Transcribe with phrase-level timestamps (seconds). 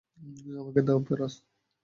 [0.59, 1.33] আমাকে দাও, পোরাস।